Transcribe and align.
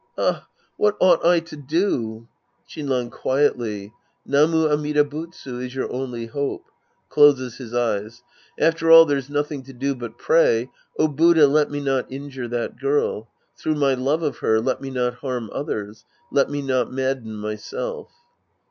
Ah, 0.17 0.47
what 0.77 0.97
ought 0.99 1.23
I 1.23 1.39
to 1.41 1.55
do? 1.55 2.27
Shinran 2.67 3.11
{quietly)." 3.11 3.93
Namu 4.25 4.67
Amida 4.67 5.03
Butsu" 5.03 5.59
is 5.59 5.75
your 5.75 5.93
only 5.93 6.25
hope. 6.25 6.65
{Closes 7.07 7.57
his 7.57 7.75
eyes.) 7.75 8.23
After 8.59 8.89
all, 8.89 9.05
there's 9.05 9.29
nothing 9.29 9.61
to 9.61 9.73
do 9.73 9.93
but 9.93 10.17
pray," 10.17 10.71
Oh, 10.97 11.07
Buddha, 11.07 11.45
let 11.45 11.69
me 11.69 11.79
not 11.81 12.11
injure 12.11 12.47
that 12.47 12.79
girl. 12.79 13.29
Through 13.55 13.75
my 13.75 13.93
love 13.93 14.23
of 14.23 14.39
her, 14.39 14.59
let 14.59 14.81
me 14.81 14.89
not 14.89 15.13
harm 15.17 15.51
others. 15.53 16.03
Let 16.31 16.49
me 16.49 16.63
not 16.63 16.91
madden 16.91 17.35
myself." 17.35 18.09